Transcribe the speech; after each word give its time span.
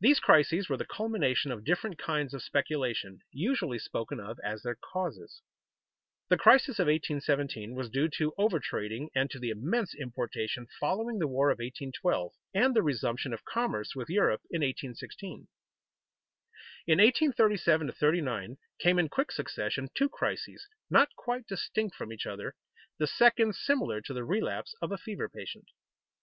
These 0.00 0.18
crises 0.18 0.70
were 0.70 0.78
the 0.78 0.86
culmination 0.86 1.52
of 1.52 1.62
different 1.62 1.98
kinds 1.98 2.32
of 2.32 2.42
speculation, 2.42 3.20
usually 3.32 3.78
spoken 3.78 4.18
of 4.18 4.38
as 4.42 4.62
their 4.62 4.76
causes. 4.76 5.42
The 6.30 6.38
crisis 6.38 6.78
of 6.78 6.84
1817 6.86 7.74
was 7.74 7.90
due 7.90 8.08
to 8.16 8.32
over 8.38 8.58
trading 8.58 9.10
and 9.14 9.28
to 9.30 9.38
the 9.38 9.50
immense 9.50 9.94
importation 9.94 10.68
following 10.80 11.18
the 11.18 11.28
war 11.28 11.50
of 11.50 11.56
1812 11.58 12.32
and 12.54 12.74
the 12.74 12.82
resumption 12.82 13.34
of 13.34 13.44
commerce 13.44 13.94
with 13.94 14.08
Europe 14.08 14.40
in 14.50 14.62
1816. 14.62 15.46
In 16.86 16.96
1837 16.98 17.92
39 17.92 18.56
came 18.80 18.98
in 18.98 19.10
quick 19.10 19.30
succession 19.30 19.90
two 19.94 20.08
crises, 20.08 20.66
not 20.88 21.10
quite 21.14 21.46
distinct 21.46 21.94
from 21.94 22.10
each 22.10 22.24
other, 22.24 22.54
the 22.96 23.06
second 23.06 23.54
similar 23.54 24.00
to 24.00 24.14
the 24.14 24.24
relapse 24.24 24.74
of 24.80 24.90
a 24.92 24.96
fever 24.96 25.28
patient. 25.28 25.66